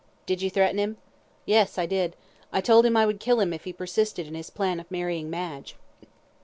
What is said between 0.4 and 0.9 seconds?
you threaten